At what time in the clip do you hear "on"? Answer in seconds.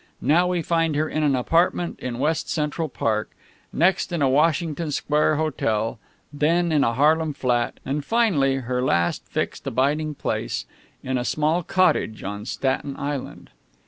12.23-12.45